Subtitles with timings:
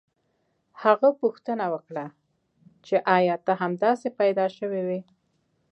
[0.83, 2.05] هغه پوښتنه وکړه
[2.85, 5.01] چې ایا ته همداسې پیدا شوی وې